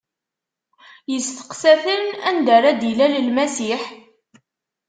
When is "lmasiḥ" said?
3.27-3.83